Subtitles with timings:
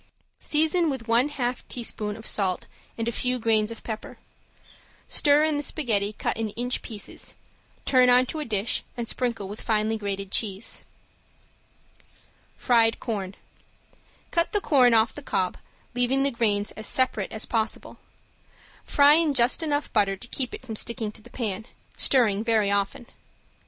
[0.39, 2.65] Season with one half teaspoon of salt
[2.97, 4.17] and a few grains of pepper.
[5.07, 7.35] Stir in the spaghetti cut in inch pieces,
[7.85, 10.83] turn on to a dish, and sprinkle with finely grated cheese.
[12.57, 13.35] ~FRIED CORN~
[14.31, 15.57] Cut the corn off the cob,
[15.93, 17.99] leaving the grains as separate as possible.
[18.83, 22.71] Fry in just enough butter to keep it from sticking to the pan, stirring very
[22.71, 23.05] often.